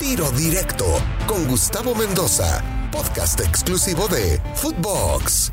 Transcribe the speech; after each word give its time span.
Tiro 0.00 0.28
Directo 0.32 0.84
con 1.26 1.46
Gustavo 1.46 1.94
Mendoza, 1.94 2.62
podcast 2.90 3.40
exclusivo 3.40 4.08
de 4.08 4.40
Footbox. 4.54 5.52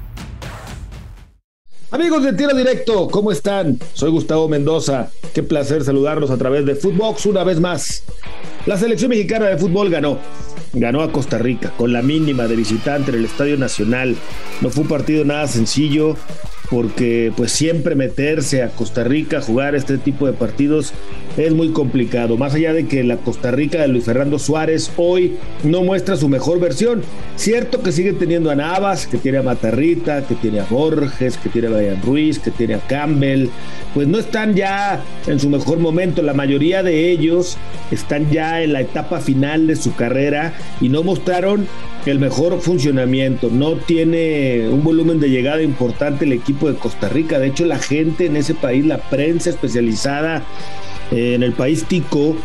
Amigos 1.91 2.23
de 2.23 2.33
Tiro 2.33 2.55
Directo, 2.55 3.07
¿cómo 3.09 3.31
están? 3.31 3.79
Soy 3.93 4.09
Gustavo 4.09 4.49
Mendoza. 4.49 5.09
Qué 5.33 5.43
placer 5.43 5.83
saludarlos 5.83 6.31
a 6.31 6.37
través 6.37 6.65
de 6.65 6.75
Footbox 6.75 7.27
una 7.27 7.43
vez 7.43 7.59
más. 7.59 8.03
La 8.65 8.77
selección 8.77 9.09
mexicana 9.09 9.45
de 9.45 9.57
fútbol 9.57 9.91
ganó. 9.91 10.17
Ganó 10.73 11.01
a 11.01 11.11
Costa 11.11 11.37
Rica 11.37 11.71
con 11.77 11.93
la 11.93 12.01
mínima 12.01 12.47
de 12.47 12.55
visitante 12.55 13.11
en 13.11 13.17
el 13.17 13.25
Estadio 13.25 13.57
Nacional. 13.57 14.15
No 14.61 14.69
fue 14.69 14.83
un 14.83 14.89
partido 14.89 15.23
nada 15.23 15.47
sencillo 15.47 16.17
porque 16.71 17.33
pues 17.35 17.51
siempre 17.51 17.95
meterse 17.95 18.63
a 18.63 18.69
Costa 18.69 19.03
Rica 19.03 19.39
a 19.39 19.41
jugar 19.41 19.75
este 19.75 19.97
tipo 19.97 20.25
de 20.25 20.31
partidos 20.31 20.93
es 21.37 21.53
muy 21.53 21.71
complicado. 21.71 22.37
Más 22.37 22.53
allá 22.53 22.73
de 22.73 22.87
que 22.87 23.03
la 23.03 23.17
Costa 23.17 23.51
Rica 23.51 23.81
de 23.81 23.89
Luis 23.89 24.05
Fernando 24.05 24.39
Suárez 24.39 24.89
hoy 24.95 25.33
no 25.63 25.83
muestra 25.83 26.15
su 26.15 26.29
mejor 26.29 26.61
versión. 26.61 27.01
Cierto 27.35 27.83
que 27.83 27.91
sigue 27.91 28.13
teniendo 28.13 28.49
a 28.51 28.55
Navas, 28.55 29.05
que 29.05 29.17
tiene 29.17 29.39
a 29.39 29.43
Matarrita, 29.43 30.25
que 30.25 30.35
tiene 30.35 30.61
a 30.61 30.65
Borges, 30.65 31.37
que 31.37 31.49
tiene 31.49 31.67
a 31.67 31.71
Brian 31.71 32.01
Ruiz, 32.01 32.39
que 32.39 32.51
tiene 32.51 32.75
a 32.75 32.79
Campbell. 32.79 33.49
Pues 33.93 34.07
no 34.07 34.17
están 34.17 34.55
ya 34.55 35.03
en 35.27 35.41
su 35.41 35.49
mejor 35.49 35.79
momento. 35.79 36.21
La 36.21 36.33
mayoría 36.33 36.83
de 36.83 37.11
ellos 37.11 37.57
están 37.91 38.31
ya 38.31 38.61
en 38.61 38.71
la 38.71 38.79
etapa 38.79 39.19
final 39.19 39.67
de 39.67 39.75
su 39.75 39.93
carrera 39.93 40.53
y 40.79 40.87
no 40.87 41.03
mostraron 41.03 41.67
el 42.05 42.19
mejor 42.19 42.59
funcionamiento. 42.61 43.49
No 43.51 43.75
tiene 43.75 44.67
un 44.69 44.83
volumen 44.83 45.19
de 45.19 45.29
llegada 45.29 45.61
importante 45.61 46.25
el 46.25 46.33
equipo 46.33 46.60
de 46.69 46.75
Costa 46.75 47.09
Rica. 47.09 47.39
De 47.39 47.47
hecho, 47.47 47.65
la 47.65 47.79
gente 47.79 48.25
en 48.25 48.35
ese 48.35 48.53
país, 48.53 48.85
la 48.85 48.97
prensa 48.97 49.49
especializada 49.49 50.43
eh, 51.11 51.35
en 51.35 51.43
el 51.43 51.53
país 51.53 51.85
tico, 51.85 52.35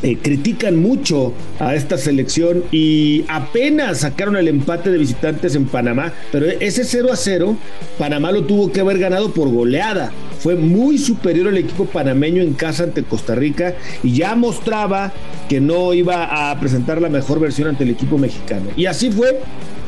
eh, 0.00 0.16
critican 0.22 0.76
mucho 0.76 1.32
a 1.58 1.74
esta 1.74 1.98
selección 1.98 2.62
y 2.70 3.24
apenas 3.26 3.98
sacaron 3.98 4.36
el 4.36 4.46
empate 4.46 4.92
de 4.92 4.98
visitantes 4.98 5.56
en 5.56 5.66
Panamá, 5.66 6.12
pero 6.30 6.46
ese 6.46 6.84
0 6.84 7.08
a 7.12 7.16
0, 7.16 7.56
Panamá 7.98 8.30
lo 8.30 8.44
tuvo 8.44 8.70
que 8.70 8.78
haber 8.78 9.00
ganado 9.00 9.32
por 9.32 9.48
goleada. 9.48 10.12
Fue 10.38 10.54
muy 10.54 10.98
superior 10.98 11.48
el 11.48 11.58
equipo 11.58 11.86
panameño 11.86 12.42
en 12.42 12.54
casa 12.54 12.84
ante 12.84 13.02
Costa 13.02 13.34
Rica 13.34 13.74
y 14.04 14.12
ya 14.12 14.36
mostraba 14.36 15.12
que 15.48 15.60
no 15.60 15.92
iba 15.92 16.50
a 16.52 16.60
presentar 16.60 17.02
la 17.02 17.08
mejor 17.08 17.40
versión 17.40 17.66
ante 17.66 17.82
el 17.82 17.90
equipo 17.90 18.18
mexicano. 18.18 18.66
Y 18.76 18.86
así 18.86 19.10
fue, 19.10 19.40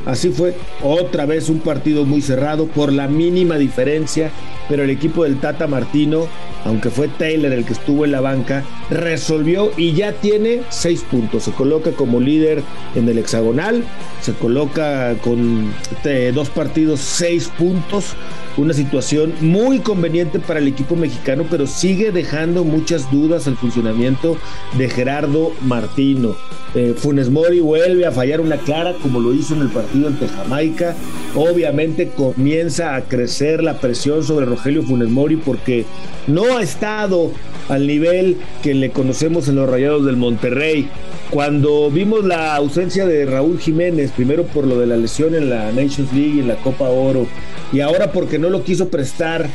Así 0.06 0.31
fue, 0.31 0.55
otra 0.83 1.27
vez 1.27 1.48
un 1.48 1.61
partido 1.61 2.05
muy 2.05 2.23
cerrado 2.23 2.67
por 2.67 2.93
la 2.93 3.06
mínima 3.06 3.56
diferencia, 3.56 4.31
pero 4.69 4.84
el 4.84 4.91
equipo 4.91 5.25
del 5.25 5.39
Tata 5.41 5.67
Martino, 5.67 6.27
aunque 6.65 6.91
fue 6.91 7.09
Taylor 7.09 7.53
el 7.53 7.65
que 7.65 7.75
estuvo 7.75 8.05
en 8.05 8.12
la 8.12 8.20
banca, 8.20 8.65
resolvió 8.89 9.70
y 9.77 9.92
ya 9.92 10.12
tiene 10.12 10.62
seis 10.70 11.03
puntos. 11.03 11.45
Se 11.45 11.53
coloca 11.53 11.92
como 11.92 12.19
líder 12.20 12.62
en 12.95 13.09
el 13.09 13.19
hexagonal, 13.19 13.84
se 14.23 14.33
coloca 14.33 15.15
con 15.23 15.73
eh, 16.05 16.33
dos 16.35 16.48
partidos, 16.48 17.01
seis 17.01 17.51
puntos 17.59 18.17
una 18.56 18.75
situación 18.75 19.33
muy 19.41 19.79
conveniente 19.81 20.39
para 20.39 20.61
el 20.61 20.69
equipo 20.69 20.97
mexicano, 20.97 21.45
pero 21.51 21.67
sigue 21.67 22.12
dejando 22.12 22.65
muchas 22.65 23.11
dudas 23.11 23.47
el 23.47 23.57
funcionamiento 23.57 24.37
de 24.77 24.89
Gerardo 24.89 25.53
Martino. 25.62 26.37
Eh, 26.75 26.95
Funes 26.97 27.31
Mori 27.31 27.61
vuelve 27.61 28.07
a 28.07 28.12
fallar 28.12 28.41
una 28.41 28.57
clara 28.57 28.95
como 29.03 29.19
lo 29.20 29.34
hizo 29.34 29.55
en 29.55 29.62
el 29.62 29.69
partido 29.69 30.09
ante 30.09 30.29
Jamaica. 30.29 30.95
Obviamente 31.34 32.11
comienza 32.11 32.95
a 32.95 33.03
crecer 33.03 33.62
la 33.62 33.79
presión 33.79 34.23
sobre 34.23 34.47
Rogelio 34.47 34.83
Funes 34.83 35.09
Mori 35.09 35.37
porque 35.37 35.85
no 36.27 36.57
ha 36.57 36.62
estado 36.62 37.33
al 37.71 37.87
nivel 37.87 38.37
que 38.63 38.75
le 38.75 38.91
conocemos 38.91 39.49
en 39.49 39.55
los 39.55 39.71
Rayados 39.71 40.05
del 40.05 40.17
Monterrey. 40.17 40.89
Cuando 41.31 41.89
vimos 41.89 42.25
la 42.25 42.57
ausencia 42.57 43.07
de 43.07 43.25
Raúl 43.25 43.61
Jiménez, 43.61 44.11
primero 44.11 44.43
por 44.45 44.67
lo 44.67 44.79
de 44.79 44.89
la 44.89 44.97
lesión 44.97 45.37
en 45.37 45.49
la 45.49 45.71
Nations 45.71 46.13
League 46.13 46.35
y 46.37 46.41
en 46.41 46.48
la 46.48 46.57
Copa 46.57 46.89
Oro, 46.89 47.27
y 47.73 47.81
ahora 47.81 48.11
porque 48.11 48.41
no 48.41 48.51
lo 48.51 48.64
quiso 48.64 48.89
prestar 48.89 49.48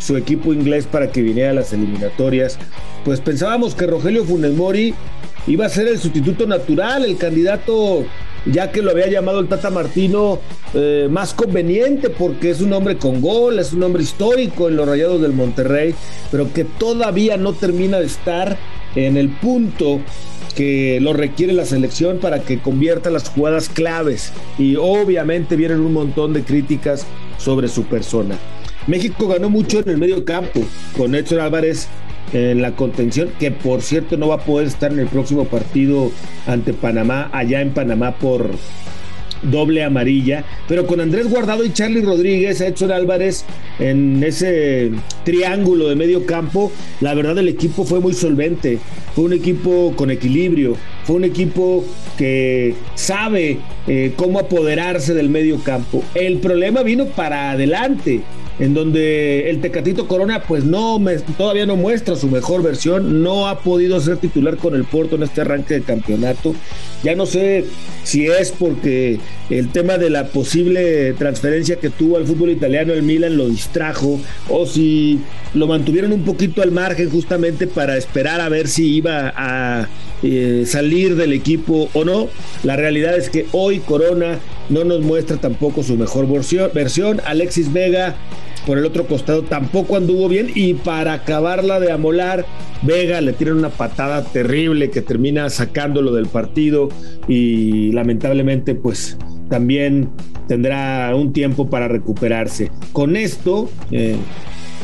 su 0.00 0.16
equipo 0.16 0.52
inglés 0.52 0.86
para 0.86 1.12
que 1.12 1.22
viniera 1.22 1.50
a 1.50 1.54
las 1.54 1.72
eliminatorias, 1.72 2.58
pues 3.04 3.20
pensábamos 3.20 3.76
que 3.76 3.86
Rogelio 3.86 4.24
Funes 4.24 4.52
Mori 4.52 4.92
iba 5.46 5.66
a 5.66 5.68
ser 5.68 5.88
el 5.88 5.98
sustituto 5.98 6.46
natural, 6.46 7.04
el 7.04 7.16
candidato, 7.16 8.04
ya 8.46 8.70
que 8.70 8.82
lo 8.82 8.90
había 8.90 9.08
llamado 9.08 9.40
el 9.40 9.48
Tata 9.48 9.70
Martino, 9.70 10.38
eh, 10.74 11.08
más 11.10 11.34
conveniente 11.34 12.10
porque 12.10 12.50
es 12.50 12.60
un 12.60 12.72
hombre 12.72 12.96
con 12.96 13.20
gol, 13.20 13.58
es 13.58 13.72
un 13.72 13.82
hombre 13.82 14.02
histórico 14.02 14.68
en 14.68 14.76
los 14.76 14.88
Rayados 14.88 15.20
del 15.20 15.32
Monterrey, 15.32 15.94
pero 16.30 16.52
que 16.52 16.64
todavía 16.64 17.36
no 17.36 17.52
termina 17.52 17.98
de 17.98 18.06
estar 18.06 18.56
en 18.94 19.16
el 19.16 19.28
punto 19.28 20.00
que 20.54 20.98
lo 21.00 21.12
requiere 21.12 21.52
la 21.52 21.64
selección 21.64 22.18
para 22.18 22.40
que 22.40 22.58
convierta 22.58 23.10
las 23.10 23.28
jugadas 23.28 23.68
claves 23.68 24.32
y 24.58 24.76
obviamente 24.76 25.56
vienen 25.56 25.80
un 25.80 25.92
montón 25.92 26.32
de 26.32 26.42
críticas 26.42 27.06
sobre 27.38 27.68
su 27.68 27.84
persona. 27.84 28.36
México 28.86 29.28
ganó 29.28 29.50
mucho 29.50 29.80
en 29.80 29.88
el 29.88 29.98
medio 29.98 30.24
campo 30.24 30.60
con 30.96 31.14
Héctor 31.14 31.40
Álvarez 31.40 31.88
en 32.32 32.62
la 32.62 32.72
contención, 32.72 33.30
que 33.38 33.50
por 33.50 33.82
cierto 33.82 34.16
no 34.16 34.28
va 34.28 34.36
a 34.36 34.44
poder 34.44 34.66
estar 34.66 34.92
en 34.92 34.98
el 34.98 35.08
próximo 35.08 35.44
partido 35.44 36.10
ante 36.46 36.72
Panamá, 36.72 37.30
allá 37.32 37.60
en 37.60 37.70
Panamá 37.70 38.16
por 38.16 38.50
doble 39.42 39.82
amarilla, 39.82 40.44
pero 40.68 40.86
con 40.86 41.00
Andrés 41.00 41.28
Guardado 41.28 41.64
y 41.64 41.72
Charlie 41.72 42.02
Rodríguez, 42.02 42.60
Edson 42.60 42.92
Álvarez 42.92 43.44
en 43.78 44.22
ese 44.22 44.90
triángulo 45.24 45.88
de 45.88 45.96
medio 45.96 46.26
campo, 46.26 46.70
la 47.00 47.14
verdad 47.14 47.38
el 47.38 47.48
equipo 47.48 47.84
fue 47.84 48.00
muy 48.00 48.12
solvente, 48.12 48.78
fue 49.14 49.24
un 49.24 49.32
equipo 49.32 49.94
con 49.96 50.10
equilibrio, 50.10 50.76
fue 51.04 51.16
un 51.16 51.24
equipo 51.24 51.84
que 52.16 52.74
sabe 52.94 53.58
eh, 53.86 54.12
cómo 54.16 54.38
apoderarse 54.38 55.14
del 55.14 55.30
medio 55.30 55.58
campo. 55.64 56.04
El 56.14 56.38
problema 56.38 56.82
vino 56.82 57.06
para 57.06 57.52
adelante, 57.52 58.20
en 58.60 58.74
donde 58.74 59.48
el 59.48 59.60
Tecatito 59.60 60.06
Corona 60.06 60.42
pues 60.42 60.64
no 60.64 60.98
me, 60.98 61.16
todavía 61.16 61.64
no 61.64 61.76
muestra 61.76 62.14
su 62.14 62.28
mejor 62.28 62.62
versión, 62.62 63.22
no 63.22 63.48
ha 63.48 63.60
podido 63.60 63.98
ser 64.00 64.18
titular 64.18 64.58
con 64.58 64.74
el 64.74 64.84
Porto 64.84 65.16
en 65.16 65.22
este 65.22 65.40
arranque 65.40 65.74
de 65.74 65.82
campeonato. 65.82 66.54
Ya 67.02 67.14
no 67.14 67.24
sé 67.24 67.64
si 68.04 68.26
es 68.26 68.52
porque 68.52 69.18
el 69.48 69.70
tema 69.70 69.96
de 69.96 70.10
la 70.10 70.26
posible 70.26 71.14
transferencia 71.14 71.76
que 71.76 71.88
tuvo 71.88 72.18
al 72.18 72.26
fútbol 72.26 72.50
italiano 72.50 72.92
el 72.92 73.02
Milan 73.02 73.38
lo 73.38 73.48
distrajo 73.48 74.20
o 74.50 74.66
si 74.66 75.20
lo 75.54 75.66
mantuvieron 75.66 76.12
un 76.12 76.24
poquito 76.24 76.60
al 76.62 76.70
margen 76.70 77.08
justamente 77.08 77.66
para 77.66 77.96
esperar 77.96 78.42
a 78.42 78.50
ver 78.50 78.68
si 78.68 78.94
iba 78.94 79.32
a 79.34 79.88
eh, 80.22 80.64
salir 80.66 81.16
del 81.16 81.32
equipo 81.32 81.88
o 81.94 82.04
no. 82.04 82.28
La 82.62 82.76
realidad 82.76 83.16
es 83.16 83.30
que 83.30 83.46
hoy 83.52 83.78
Corona 83.78 84.38
no 84.68 84.84
nos 84.84 85.00
muestra 85.00 85.38
tampoco 85.38 85.82
su 85.82 85.96
mejor 85.96 86.26
versión. 86.74 87.22
Alexis 87.24 87.72
Vega 87.72 88.16
por 88.66 88.78
el 88.78 88.84
otro 88.84 89.06
costado 89.06 89.42
tampoco 89.42 89.96
anduvo 89.96 90.28
bien 90.28 90.50
y 90.54 90.74
para 90.74 91.14
acabarla 91.14 91.80
de 91.80 91.92
amolar, 91.92 92.44
Vega 92.82 93.20
le 93.20 93.32
tiran 93.32 93.58
una 93.58 93.70
patada 93.70 94.24
terrible 94.24 94.90
que 94.90 95.02
termina 95.02 95.50
sacándolo 95.50 96.12
del 96.12 96.26
partido 96.26 96.88
y 97.28 97.92
lamentablemente 97.92 98.74
pues 98.74 99.16
también 99.48 100.10
tendrá 100.48 101.14
un 101.14 101.32
tiempo 101.32 101.68
para 101.68 101.88
recuperarse. 101.88 102.70
Con 102.92 103.16
esto, 103.16 103.70
eh, 103.90 104.16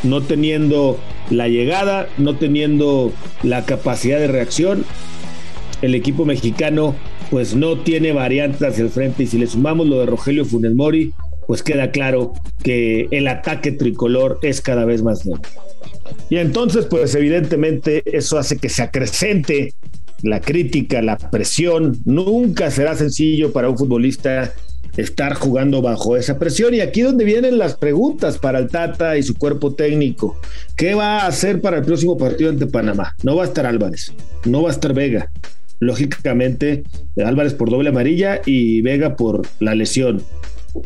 no 0.03 0.23
teniendo 0.23 0.99
la 1.31 1.49
llegada, 1.49 2.09
no 2.19 2.37
teniendo 2.37 3.13
la 3.43 3.65
capacidad 3.65 4.19
de 4.19 4.29
reacción, 4.29 4.85
el 5.83 5.95
equipo 5.95 6.25
mexicano 6.25 6.95
pues 7.31 7.55
no 7.55 7.79
tiene 7.79 8.13
variantes 8.13 8.63
hacia 8.63 8.85
el 8.85 8.91
frente 8.91 9.25
y 9.25 9.27
si 9.27 9.39
le 9.39 9.47
sumamos 9.47 9.87
lo 9.87 9.99
de 9.99 10.07
Rogelio 10.07 10.45
Funes 10.45 10.75
Mori, 10.75 11.13
pues 11.47 11.63
queda 11.63 11.91
claro 11.91 12.33
que 12.63 13.09
el 13.11 13.29
ataque 13.29 13.73
tricolor 13.73 14.39
es 14.43 14.61
cada 14.61 14.85
vez 14.85 15.03
más 15.03 15.25
débil. 15.25 15.41
Y 16.29 16.37
entonces, 16.37 16.87
pues 16.87 17.15
evidentemente 17.15 18.03
eso 18.07 18.39
hace 18.39 18.57
que 18.57 18.69
se 18.69 18.83
acrecente 18.83 19.75
la 20.23 20.41
crítica, 20.41 21.03
la 21.03 21.17
presión. 21.17 21.99
Nunca 22.05 22.71
será 22.71 22.97
sencillo 22.97 23.53
para 23.53 23.69
un 23.69 23.79
futbolista 23.79 24.53
estar 24.97 25.35
jugando 25.35 25.83
bajo 25.83 26.17
esa 26.17 26.39
presión. 26.39 26.75
Y 26.75 26.81
aquí 26.81 27.03
donde 27.03 27.25
vienen 27.25 27.59
las 27.59 27.77
preguntas 27.77 28.39
para 28.39 28.59
el 28.59 28.69
Tata 28.69 29.17
y 29.17 29.23
su 29.23 29.35
cuerpo 29.35 29.75
técnico. 29.75 30.39
¿Qué 30.77 30.95
va 30.95 31.21
a 31.21 31.27
hacer 31.27 31.61
para 31.61 31.79
el 31.79 31.85
próximo 31.85 32.17
partido 32.17 32.51
ante 32.51 32.67
Panamá? 32.67 33.15
No 33.23 33.37
va 33.37 33.45
a 33.45 33.47
estar 33.47 33.67
Álvarez, 33.67 34.13
no 34.45 34.63
va 34.63 34.71
a 34.71 34.73
estar 34.73 34.95
Vega. 34.95 35.31
Lógicamente, 35.79 36.85
Álvarez 37.23 37.53
por 37.53 37.71
doble 37.71 37.91
amarilla 37.91 38.41
y 38.47 38.81
Vega 38.81 39.17
por 39.17 39.43
la 39.61 39.75
lesión. 39.75 40.23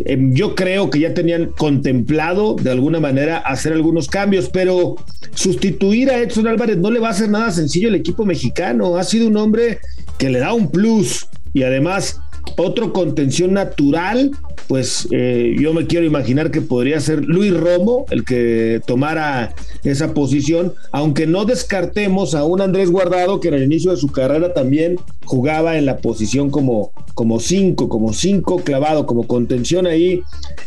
Em, 0.04 0.34
yo 0.34 0.54
creo 0.54 0.90
que 0.90 1.00
ya 1.00 1.14
tenían 1.14 1.46
contemplado 1.56 2.54
de 2.54 2.70
alguna 2.70 3.00
manera 3.00 3.38
hacer 3.38 3.72
algunos 3.72 4.08
cambios, 4.08 4.48
pero 4.48 4.96
sustituir 5.34 6.10
a 6.10 6.18
Edson 6.18 6.46
Álvarez 6.46 6.78
no 6.78 6.90
le 6.90 7.00
va 7.00 7.08
a 7.08 7.12
hacer 7.12 7.28
nada 7.28 7.50
sencillo 7.50 7.88
al 7.88 7.94
equipo 7.94 8.24
mexicano. 8.24 8.96
Ha 8.96 9.04
sido 9.04 9.26
un 9.26 9.36
hombre 9.36 9.80
que 10.18 10.30
le 10.30 10.38
da 10.38 10.52
un 10.52 10.70
plus 10.70 11.26
y 11.52 11.62
además 11.62 12.20
Otro 12.56 12.92
contención 12.92 13.54
natural, 13.54 14.32
pues 14.68 15.08
eh, 15.10 15.56
yo 15.58 15.72
me 15.72 15.86
quiero 15.86 16.06
imaginar 16.06 16.50
que 16.50 16.60
podría 16.60 17.00
ser 17.00 17.24
Luis 17.24 17.52
Romo 17.56 18.06
el 18.10 18.24
que 18.24 18.80
tomara 18.86 19.54
esa 19.82 20.14
posición, 20.14 20.74
aunque 20.92 21.26
no 21.26 21.44
descartemos 21.44 22.34
a 22.34 22.44
un 22.44 22.60
Andrés 22.60 22.90
Guardado 22.90 23.40
que 23.40 23.48
en 23.48 23.54
el 23.54 23.64
inicio 23.64 23.90
de 23.90 23.96
su 23.96 24.08
carrera 24.08 24.52
también 24.52 24.96
jugaba 25.24 25.78
en 25.78 25.86
la 25.86 25.98
posición 25.98 26.50
como, 26.50 26.92
como 27.14 27.40
cinco, 27.40 27.88
como 27.88 28.12
cinco 28.12 28.58
clavado, 28.58 29.06
como 29.06 29.26
contención 29.26 29.86
ahí 29.86 30.22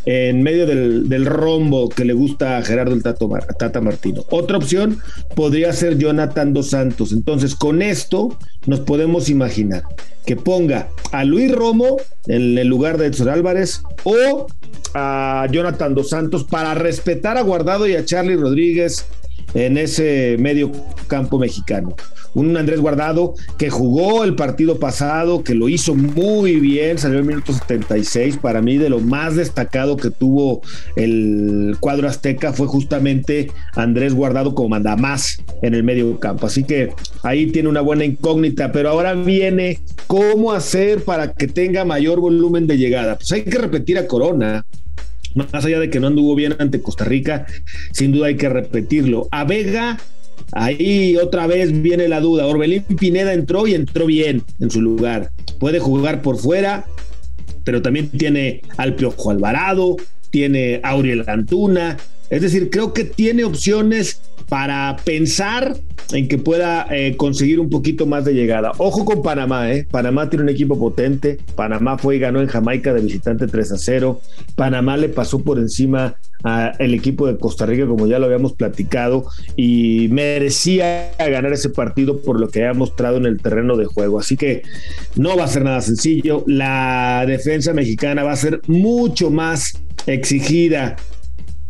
en 0.05 0.41
medio 0.43 0.65
del, 0.65 1.25
rombo 1.25 1.89
que 1.89 2.05
le 2.05 2.13
gusta 2.13 2.57
a 2.57 2.61
Gerardo 2.63 2.93
el 2.93 3.03
Tata 3.03 3.81
Martino. 3.81 4.23
Otra 4.29 4.57
opción 4.57 4.99
podría 5.35 5.71
ser 5.73 5.97
Jonathan 5.97 6.53
Dos 6.53 6.71
Santos. 6.71 7.11
Entonces, 7.13 7.55
con 7.55 7.81
esto 7.81 8.37
nos 8.65 8.81
podemos 8.81 9.29
imaginar 9.29 9.83
que 10.25 10.35
ponga 10.35 10.89
a 11.11 11.23
Luis 11.23 11.51
Romo 11.51 11.97
en 12.27 12.57
el 12.57 12.67
lugar 12.67 12.97
de 12.97 13.07
Edson 13.07 13.29
Álvarez 13.29 13.81
o 14.03 14.47
a 14.93 15.47
Jonathan 15.51 15.95
Dos 15.95 16.09
Santos 16.09 16.43
para 16.43 16.73
respetar 16.73 17.37
a 17.37 17.41
Guardado 17.41 17.87
y 17.87 17.95
a 17.95 18.05
Charlie 18.05 18.35
Rodríguez 18.35 19.05
en 19.53 19.77
ese 19.77 20.37
medio 20.39 20.71
campo 21.07 21.39
mexicano. 21.39 21.95
Un 22.33 22.57
Andrés 22.57 22.79
Guardado 22.79 23.35
que 23.59 23.69
jugó 23.69 24.23
el 24.23 24.35
partido 24.35 24.79
pasado, 24.79 25.43
que 25.43 25.53
lo 25.53 25.69
hizo 25.69 25.93
muy 25.93 26.55
bien, 26.55 26.97
salió 26.97 27.19
en 27.19 27.27
minuto 27.27 27.53
76, 27.53 28.37
para 28.37 28.61
mí 28.61 28.77
de 28.77 28.89
lo 28.89 28.99
más 28.99 29.35
destacado 29.35 29.97
que 29.97 30.09
tuvo 30.09 30.61
el 30.95 31.77
cuadro 31.79 32.07
azteca 32.07 32.51
fue 32.51 32.65
justamente 32.65 33.51
Andrés 33.75 34.15
Guardado 34.15 34.55
como 34.55 34.69
manda 34.69 34.95
más 34.95 35.37
en 35.61 35.75
el 35.75 35.83
medio 35.83 36.19
campo, 36.19 36.47
así 36.47 36.63
que 36.63 36.91
ahí 37.21 37.47
tiene 37.51 37.69
una 37.69 37.81
buena 37.81 38.05
incógnita, 38.05 38.71
pero 38.71 38.89
ahora 38.89 39.13
viene 39.13 39.79
cómo 40.07 40.53
hacer 40.53 41.03
para 41.03 41.33
que 41.33 41.47
tenga 41.47 41.85
mayor 41.85 42.19
volumen 42.19 42.65
de 42.65 42.77
llegada, 42.77 43.15
pues 43.15 43.31
hay 43.31 43.43
que 43.43 43.59
repetir 43.59 43.99
a 43.99 44.07
Corona, 44.07 44.65
más 45.35 45.65
allá 45.65 45.79
de 45.79 45.89
que 45.89 45.99
no 45.99 46.07
anduvo 46.07 46.35
bien 46.35 46.55
ante 46.59 46.81
Costa 46.81 47.05
Rica, 47.05 47.45
sin 47.91 48.11
duda 48.11 48.27
hay 48.27 48.37
que 48.37 48.49
repetirlo. 48.49 49.27
A 49.31 49.43
Vega 49.43 49.97
Ahí 50.51 51.17
otra 51.17 51.47
vez 51.47 51.81
viene 51.81 52.07
la 52.07 52.19
duda. 52.19 52.45
Orbelín 52.45 52.83
Pineda 52.83 53.33
entró 53.33 53.67
y 53.67 53.73
entró 53.73 54.05
bien 54.05 54.43
en 54.59 54.69
su 54.69 54.81
lugar. 54.81 55.31
Puede 55.59 55.79
jugar 55.79 56.21
por 56.21 56.37
fuera, 56.37 56.85
pero 57.63 57.81
también 57.81 58.09
tiene 58.09 58.61
al 58.77 58.95
Piojo 58.95 59.31
Alvarado, 59.31 59.97
tiene 60.29 60.79
a 60.83 60.89
Auriel 60.89 61.23
Antuna. 61.27 61.97
Es 62.33 62.41
decir, 62.41 62.71
creo 62.71 62.93
que 62.93 63.03
tiene 63.03 63.43
opciones 63.43 64.19
para 64.49 64.95
pensar 65.05 65.77
en 66.13 66.27
que 66.27 66.39
pueda 66.39 66.87
eh, 66.89 67.15
conseguir 67.15 67.59
un 67.59 67.69
poquito 67.69 68.07
más 68.07 68.25
de 68.25 68.33
llegada. 68.33 68.71
Ojo 68.79 69.05
con 69.05 69.21
Panamá, 69.21 69.71
¿eh? 69.71 69.87
Panamá 69.89 70.31
tiene 70.31 70.41
un 70.41 70.49
equipo 70.49 70.79
potente. 70.79 71.37
Panamá 71.55 71.99
fue 71.99 72.15
y 72.15 72.19
ganó 72.19 72.41
en 72.41 72.47
Jamaica 72.47 72.91
de 72.91 73.01
visitante 73.01 73.45
3 73.45 73.73
a 73.73 73.77
0. 73.77 74.19
Panamá 74.55 74.97
le 74.97 75.09
pasó 75.09 75.43
por 75.43 75.59
encima 75.59 76.15
al 76.41 76.93
equipo 76.95 77.27
de 77.27 77.37
Costa 77.37 77.67
Rica, 77.67 77.85
como 77.85 78.07
ya 78.07 78.17
lo 78.17 78.25
habíamos 78.25 78.53
platicado, 78.53 79.27
y 79.55 80.07
merecía 80.09 81.11
ganar 81.19 81.53
ese 81.53 81.69
partido 81.69 82.19
por 82.19 82.39
lo 82.39 82.49
que 82.49 82.65
ha 82.65 82.73
mostrado 82.73 83.17
en 83.17 83.27
el 83.27 83.39
terreno 83.39 83.77
de 83.77 83.85
juego. 83.85 84.19
Así 84.19 84.37
que 84.37 84.63
no 85.15 85.37
va 85.37 85.43
a 85.43 85.47
ser 85.47 85.63
nada 85.63 85.81
sencillo. 85.81 86.43
La 86.47 87.25
defensa 87.27 87.73
mexicana 87.73 88.23
va 88.23 88.31
a 88.31 88.37
ser 88.37 88.59
mucho 88.65 89.29
más 89.29 89.83
exigida 90.07 90.97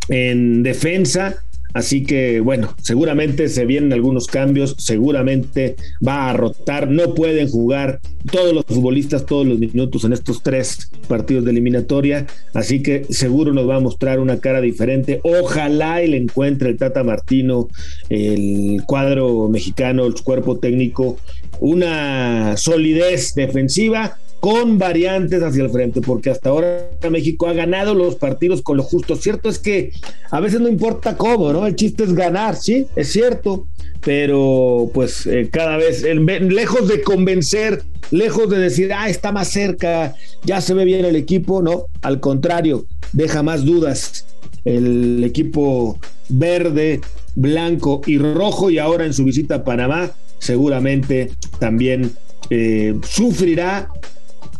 en 0.10 0.64
defensa. 0.64 1.44
Así 1.74 2.04
que 2.04 2.40
bueno, 2.40 2.76
seguramente 2.84 3.50
se 3.50 3.66
vienen 3.66 3.94
algunos 3.94 4.28
cambios, 4.28 4.76
seguramente 4.78 5.76
va 6.08 6.30
a 6.30 6.34
rotar, 6.34 6.88
no 6.88 7.16
pueden 7.16 7.50
jugar 7.50 8.00
todos 8.32 8.54
los 8.54 8.64
futbolistas 8.66 9.26
todos 9.26 9.48
los 9.48 9.58
minutos 9.58 10.04
en 10.04 10.14
estos 10.14 10.44
tres 10.44 10.92
partidos 11.08 11.46
de 11.46 11.52
eliminatoria, 11.52 12.28
así 12.54 12.84
que 12.84 13.06
seguro 13.10 13.54
nos 13.54 13.68
va 13.68 13.78
a 13.78 13.80
mostrar 13.80 14.20
una 14.20 14.40
cara 14.40 14.62
diferente. 14.62 15.20
Ojalá 15.24 16.04
y 16.04 16.10
le 16.10 16.18
encuentre 16.18 16.70
el 16.70 16.78
Tata 16.78 17.04
Martino, 17.04 17.68
el 18.10 18.84
cuadro 18.86 19.50
mexicano, 19.50 20.06
el 20.06 20.14
cuerpo 20.22 20.60
técnico, 20.60 21.18
una 21.60 22.56
solidez 22.56 23.34
defensiva 23.34 24.20
con 24.44 24.78
variantes 24.78 25.42
hacia 25.42 25.63
el 25.63 25.69
frente, 25.69 26.01
porque 26.01 26.30
hasta 26.30 26.50
ahora 26.50 26.90
México 27.10 27.48
ha 27.48 27.54
ganado 27.54 27.95
los 27.95 28.16
partidos 28.16 28.62
con 28.62 28.75
lo 28.75 28.84
justo. 28.84 29.16
Cierto 29.16 29.48
es 29.48 29.57
que 29.57 29.94
a 30.31 30.42
veces 30.42 30.60
no 30.60 30.68
importa 30.68 31.16
cómo, 31.16 31.54
¿no? 31.54 31.66
El 31.66 31.78
chiste 31.78 32.04
es 32.04 32.13
ganar, 32.13 32.57
sí, 32.57 32.86
es 32.98 33.10
cierto, 33.10 33.68
pero 34.04 34.92
pues 34.94 35.25
eh, 35.28 35.48
cada 35.50 35.78
vez, 35.78 36.04
lejos 36.04 36.90
de 36.90 37.04
convencer, 37.04 37.84
lejos 38.12 38.50
de 38.50 38.60
decir, 38.60 38.92
ah, 38.92 39.07
está 39.07 39.31
más 39.31 39.48
cerca, 39.48 40.13
ya 40.44 40.60
se 40.60 40.74
ve 40.74 40.84
bien 40.84 41.06
el 41.06 41.16
equipo, 41.16 41.62
no, 41.62 41.86
al 42.01 42.19
contrario, 42.19 42.86
deja 43.13 43.44
más 43.44 43.63
dudas 43.63 44.25
el 44.66 45.24
equipo 45.24 45.98
verde, 46.28 47.00
blanco 47.36 48.01
y 48.06 48.18
rojo 48.18 48.69
y 48.69 48.78
ahora 48.78 49.06
en 49.06 49.13
su 49.13 49.24
visita 49.24 49.56
a 49.56 49.63
Panamá 49.63 50.12
seguramente 50.39 51.31
también 51.60 52.12
eh, 52.50 53.00
sufrirá 53.07 53.89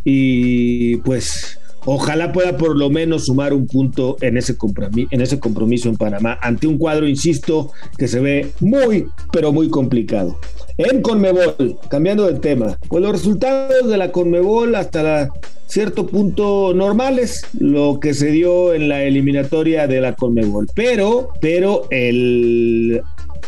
y 0.03 0.97
pues 0.97 1.59
ojalá 1.85 2.31
pueda 2.31 2.57
por 2.57 2.77
lo 2.77 2.89
menos 2.89 3.25
sumar 3.25 3.53
un 3.53 3.67
punto 3.67 4.17
en 4.21 4.38
ese, 4.38 4.57
compromiso, 4.57 5.07
en 5.11 5.21
ese 5.21 5.39
compromiso 5.39 5.89
en 5.89 5.97
Panamá 5.97 6.38
ante 6.41 6.67
un 6.67 6.77
cuadro, 6.77 7.07
insisto, 7.07 7.71
que 7.97 8.07
se 8.07 8.19
ve 8.19 8.51
muy, 8.59 9.07
pero 9.31 9.51
muy 9.51 9.69
complicado. 9.69 10.38
En 10.77 11.01
Conmebol, 11.01 11.77
cambiando 11.89 12.25
de 12.25 12.39
tema, 12.39 12.77
pues 12.88 13.03
los 13.03 13.11
resultados 13.11 13.89
de 13.89 13.97
la 13.97 14.11
Conmebol 14.11 14.75
hasta 14.75 15.29
cierto 15.67 16.05
punto 16.07 16.73
normales, 16.73 17.45
lo 17.59 18.00
que 18.00 18.13
se 18.13 18.27
dio 18.27 18.73
en 18.73 18.89
la 18.89 19.03
eliminatoria 19.03 19.88
de 19.88 20.01
la 20.01 20.13
Conmebol, 20.13 20.67
pero, 20.75 21.29
pero 21.41 21.88
el 21.89 23.01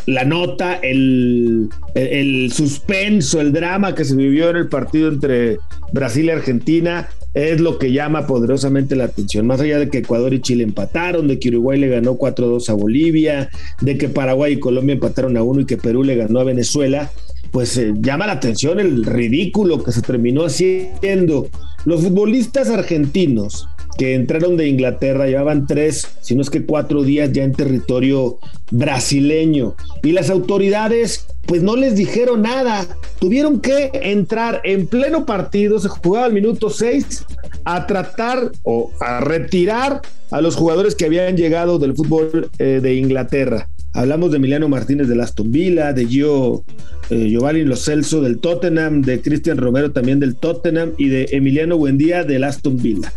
la 0.04 0.24
nota, 0.24 0.74
el, 0.74 1.68
el, 1.94 2.52
suspenso, 2.52 3.40
el 3.40 3.52
drama 3.52 3.94
que 3.94 4.04
se 4.04 4.14
vivió 4.14 4.50
en 4.50 4.56
el 4.56 4.68
partido 4.68 5.08
entre 5.08 5.58
Brasil 5.92 6.26
y 6.26 6.30
Argentina 6.30 7.08
es 7.34 7.60
lo 7.60 7.78
que 7.78 7.92
llama 7.92 8.26
poderosamente 8.26 8.96
la 8.96 9.04
atención. 9.04 9.46
Más 9.46 9.60
allá 9.60 9.78
de 9.78 9.90
que 9.90 9.98
Ecuador 9.98 10.32
y 10.32 10.40
Chile 10.40 10.64
empataron, 10.64 11.28
de 11.28 11.38
que 11.38 11.50
Uruguay 11.50 11.78
le 11.78 11.88
ganó 11.88 12.16
4-2 12.16 12.68
a 12.70 12.72
Bolivia, 12.72 13.50
de 13.80 13.98
que 13.98 14.08
Paraguay 14.08 14.54
y 14.54 14.58
Colombia 14.58 14.94
empataron 14.94 15.36
a 15.36 15.42
uno 15.42 15.60
y 15.60 15.66
que 15.66 15.76
Perú 15.76 16.02
le 16.02 16.16
ganó 16.16 16.40
a 16.40 16.44
Venezuela, 16.44 17.10
pues 17.50 17.76
eh, 17.76 17.92
llama 18.00 18.26
la 18.26 18.34
atención 18.34 18.80
el 18.80 19.04
ridículo 19.04 19.82
que 19.82 19.92
se 19.92 20.02
terminó 20.02 20.44
haciendo. 20.44 21.48
Los 21.86 22.02
futbolistas 22.02 22.68
argentinos 22.68 23.68
que 23.96 24.14
entraron 24.14 24.56
de 24.56 24.66
Inglaterra, 24.66 25.28
llevaban 25.28 25.68
tres, 25.68 26.18
si 26.20 26.34
no 26.34 26.42
es 26.42 26.50
que 26.50 26.66
cuatro 26.66 27.04
días 27.04 27.32
ya 27.32 27.44
en 27.44 27.52
territorio 27.52 28.38
brasileño. 28.72 29.76
Y 30.02 30.10
las 30.10 30.28
autoridades, 30.28 31.28
pues 31.46 31.62
no 31.62 31.76
les 31.76 31.94
dijeron 31.94 32.42
nada. 32.42 32.86
Tuvieron 33.20 33.60
que 33.60 33.92
entrar 33.94 34.60
en 34.64 34.88
pleno 34.88 35.26
partido, 35.26 35.78
se 35.78 35.88
jugaba 35.88 36.26
al 36.26 36.32
minuto 36.32 36.70
seis, 36.70 37.24
a 37.64 37.86
tratar 37.86 38.50
o 38.64 38.90
a 39.00 39.20
retirar 39.20 40.02
a 40.32 40.40
los 40.40 40.56
jugadores 40.56 40.96
que 40.96 41.06
habían 41.06 41.36
llegado 41.36 41.78
del 41.78 41.94
fútbol 41.94 42.50
eh, 42.58 42.80
de 42.82 42.94
Inglaterra. 42.96 43.68
Hablamos 43.96 44.30
de 44.30 44.36
Emiliano 44.36 44.68
Martínez 44.68 45.08
de 45.08 45.22
Aston 45.22 45.50
Villa, 45.50 45.94
de 45.94 46.06
Gio 46.06 46.64
eh, 47.08 47.30
Giovanni 47.30 47.64
Lo 47.64 47.76
Celso 47.76 48.20
del 48.20 48.40
Tottenham, 48.40 49.00
de 49.00 49.22
Cristian 49.22 49.56
Romero 49.56 49.90
también 49.90 50.20
del 50.20 50.36
Tottenham 50.36 50.92
y 50.98 51.08
de 51.08 51.28
Emiliano 51.32 51.78
Buendía 51.78 52.22
del 52.22 52.44
Aston 52.44 52.76
Villa. 52.76 53.10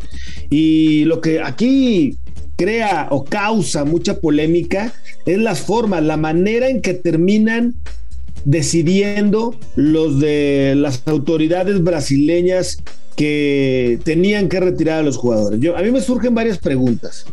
Y 0.50 1.04
lo 1.04 1.20
que 1.20 1.42
aquí 1.42 2.18
crea 2.56 3.08
o 3.12 3.26
causa 3.26 3.84
mucha 3.84 4.22
polémica 4.22 4.94
es 5.26 5.38
las 5.38 5.60
formas, 5.60 6.02
la 6.02 6.16
manera 6.16 6.70
en 6.70 6.82
que 6.82 6.94
terminan 6.94 7.76
decidiendo 8.46 9.60
los 9.76 10.22
de 10.22 10.76
las 10.78 11.06
autoridades 11.08 11.84
brasileñas 11.84 12.78
que 13.18 14.00
tenían 14.06 14.48
que 14.48 14.62
retirar 14.62 15.00
a 15.00 15.04
los 15.04 15.18
jugadores. 15.18 15.60
Yo, 15.60 15.76
a 15.76 15.82
mí 15.82 15.92
me 15.92 16.00
surgen 16.00 16.34
varias 16.34 16.58
preguntas. 16.58 17.26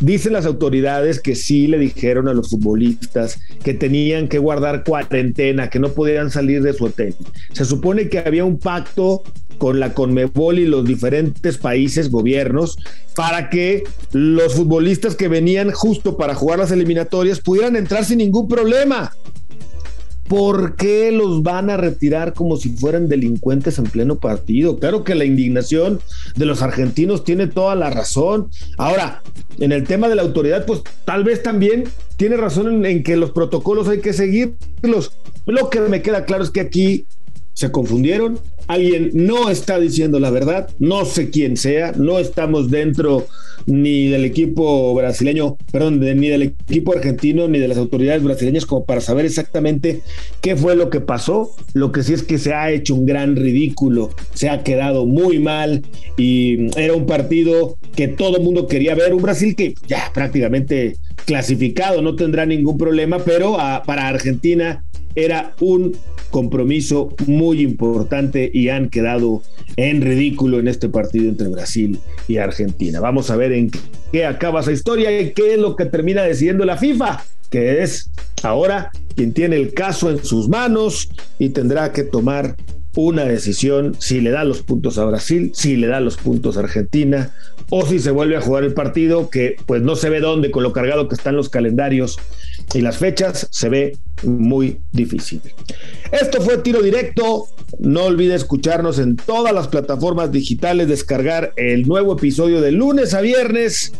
Dicen 0.00 0.32
las 0.32 0.46
autoridades 0.46 1.20
que 1.20 1.34
sí 1.34 1.66
le 1.66 1.78
dijeron 1.78 2.28
a 2.28 2.34
los 2.34 2.50
futbolistas 2.50 3.38
que 3.62 3.74
tenían 3.74 4.28
que 4.28 4.38
guardar 4.38 4.84
cuarentena, 4.84 5.70
que 5.70 5.78
no 5.78 5.88
podían 5.90 6.30
salir 6.30 6.62
de 6.62 6.72
su 6.72 6.84
hotel. 6.84 7.14
Se 7.52 7.64
supone 7.64 8.08
que 8.08 8.18
había 8.18 8.44
un 8.44 8.58
pacto 8.58 9.24
con 9.58 9.80
la 9.80 9.92
Conmebol 9.92 10.58
y 10.58 10.66
los 10.66 10.84
diferentes 10.84 11.58
países, 11.58 12.10
gobiernos, 12.10 12.78
para 13.16 13.50
que 13.50 13.82
los 14.12 14.54
futbolistas 14.54 15.16
que 15.16 15.28
venían 15.28 15.72
justo 15.72 16.16
para 16.16 16.34
jugar 16.34 16.60
las 16.60 16.70
eliminatorias 16.70 17.40
pudieran 17.40 17.74
entrar 17.76 18.04
sin 18.04 18.18
ningún 18.18 18.48
problema. 18.48 19.12
¿Por 20.28 20.76
qué 20.76 21.10
los 21.10 21.42
van 21.42 21.70
a 21.70 21.76
retirar 21.78 22.34
como 22.34 22.56
si 22.58 22.70
fueran 22.70 23.08
delincuentes 23.08 23.78
en 23.78 23.84
pleno 23.84 24.18
partido? 24.18 24.78
Claro 24.78 25.02
que 25.02 25.14
la 25.14 25.24
indignación 25.24 26.00
de 26.36 26.44
los 26.44 26.60
argentinos 26.60 27.24
tiene 27.24 27.46
toda 27.46 27.74
la 27.74 27.88
razón. 27.88 28.50
Ahora, 28.76 29.22
en 29.58 29.72
el 29.72 29.84
tema 29.84 30.08
de 30.08 30.16
la 30.16 30.22
autoridad, 30.22 30.66
pues 30.66 30.82
tal 31.04 31.24
vez 31.24 31.42
también 31.42 31.84
tiene 32.16 32.36
razón 32.36 32.84
en, 32.84 33.02
que 33.02 33.16
los 33.16 33.30
protocolos 33.30 33.88
hay 33.88 34.00
que 34.00 34.12
seguirlos. 34.12 35.12
Lo 35.46 35.70
que 35.70 35.80
me 35.80 36.02
queda 36.02 36.26
claro 36.26 36.44
es 36.44 36.50
que 36.50 36.60
aquí 36.60 37.06
se 37.58 37.72
confundieron, 37.72 38.38
alguien 38.68 39.10
no 39.14 39.50
está 39.50 39.80
diciendo 39.80 40.20
la 40.20 40.30
verdad, 40.30 40.70
no 40.78 41.04
sé 41.04 41.28
quién 41.30 41.56
sea, 41.56 41.90
no 41.90 42.20
estamos 42.20 42.70
dentro 42.70 43.26
ni 43.66 44.06
del 44.06 44.24
equipo 44.24 44.94
brasileño, 44.94 45.56
perdón, 45.72 45.98
ni 45.98 46.28
del 46.28 46.42
equipo 46.42 46.92
argentino, 46.92 47.48
ni 47.48 47.58
de 47.58 47.66
las 47.66 47.76
autoridades 47.76 48.22
brasileñas 48.22 48.64
como 48.64 48.84
para 48.84 49.00
saber 49.00 49.26
exactamente 49.26 50.02
qué 50.40 50.54
fue 50.54 50.76
lo 50.76 50.88
que 50.88 51.00
pasó. 51.00 51.50
Lo 51.72 51.90
que 51.90 52.04
sí 52.04 52.12
es 52.12 52.22
que 52.22 52.38
se 52.38 52.54
ha 52.54 52.70
hecho 52.70 52.94
un 52.94 53.06
gran 53.06 53.34
ridículo, 53.34 54.10
se 54.34 54.48
ha 54.50 54.62
quedado 54.62 55.04
muy 55.04 55.40
mal 55.40 55.82
y 56.16 56.70
era 56.78 56.94
un 56.94 57.06
partido 57.06 57.76
que 57.96 58.06
todo 58.06 58.36
el 58.36 58.44
mundo 58.44 58.68
quería 58.68 58.94
ver, 58.94 59.12
un 59.12 59.22
Brasil 59.22 59.56
que 59.56 59.74
ya 59.88 60.12
prácticamente 60.14 60.94
clasificado, 61.24 62.02
no 62.02 62.14
tendrá 62.14 62.46
ningún 62.46 62.78
problema, 62.78 63.18
pero 63.18 63.56
para 63.84 64.06
Argentina 64.06 64.84
era 65.16 65.54
un 65.58 65.96
compromiso 66.30 67.14
muy 67.26 67.62
importante 67.62 68.50
y 68.52 68.68
han 68.68 68.90
quedado 68.90 69.42
en 69.76 70.02
ridículo 70.02 70.58
en 70.58 70.68
este 70.68 70.88
partido 70.88 71.28
entre 71.28 71.48
Brasil 71.48 71.98
y 72.26 72.38
Argentina. 72.38 73.00
Vamos 73.00 73.30
a 73.30 73.36
ver 73.36 73.52
en 73.52 73.70
qué 74.12 74.26
acaba 74.26 74.60
esa 74.60 74.72
historia 74.72 75.20
y 75.20 75.32
qué 75.32 75.54
es 75.54 75.58
lo 75.58 75.76
que 75.76 75.86
termina 75.86 76.22
decidiendo 76.22 76.64
la 76.64 76.76
FIFA, 76.76 77.22
que 77.50 77.82
es 77.82 78.10
ahora 78.42 78.90
quien 79.14 79.32
tiene 79.32 79.56
el 79.56 79.74
caso 79.74 80.10
en 80.10 80.24
sus 80.24 80.48
manos 80.48 81.08
y 81.38 81.50
tendrá 81.50 81.92
que 81.92 82.04
tomar 82.04 82.56
una 82.96 83.24
decisión 83.24 83.94
si 83.98 84.20
le 84.20 84.30
da 84.30 84.44
los 84.44 84.62
puntos 84.62 84.98
a 84.98 85.04
Brasil, 85.04 85.52
si 85.54 85.76
le 85.76 85.86
da 85.86 86.00
los 86.00 86.16
puntos 86.16 86.56
a 86.56 86.60
Argentina 86.60 87.32
o 87.70 87.86
si 87.86 87.98
se 87.98 88.10
vuelve 88.10 88.36
a 88.36 88.40
jugar 88.40 88.64
el 88.64 88.74
partido 88.74 89.30
que 89.30 89.56
pues 89.66 89.82
no 89.82 89.94
se 89.94 90.10
ve 90.10 90.20
dónde 90.20 90.50
con 90.50 90.62
lo 90.62 90.72
cargado 90.72 91.08
que 91.08 91.14
están 91.14 91.36
los 91.36 91.48
calendarios 91.48 92.18
y 92.74 92.80
las 92.80 92.98
fechas 92.98 93.48
se 93.50 93.68
ve 93.68 93.98
muy 94.22 94.80
difícil. 94.92 95.40
Esto 96.12 96.40
fue 96.40 96.58
tiro 96.58 96.82
directo. 96.82 97.48
No 97.78 98.04
olvide 98.04 98.34
escucharnos 98.34 98.98
en 98.98 99.16
todas 99.16 99.52
las 99.52 99.68
plataformas 99.68 100.32
digitales, 100.32 100.88
descargar 100.88 101.52
el 101.56 101.86
nuevo 101.86 102.14
episodio 102.14 102.60
de 102.60 102.72
lunes 102.72 103.14
a 103.14 103.20
viernes 103.20 103.92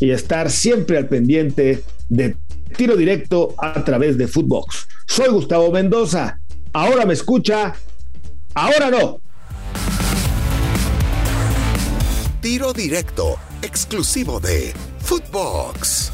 y 0.00 0.10
estar 0.10 0.50
siempre 0.50 0.98
al 0.98 1.08
pendiente 1.08 1.82
de 2.08 2.36
tiro 2.76 2.96
directo 2.96 3.54
a 3.58 3.84
través 3.84 4.18
de 4.18 4.28
Footbox. 4.28 4.88
Soy 5.06 5.28
Gustavo 5.28 5.70
Mendoza. 5.70 6.40
Ahora 6.72 7.06
me 7.06 7.14
escucha 7.14 7.74
Ahora 8.54 8.88
no. 8.88 9.20
Tiro 12.40 12.72
directo, 12.72 13.36
exclusivo 13.62 14.38
de 14.38 14.72
Footbox. 15.00 16.12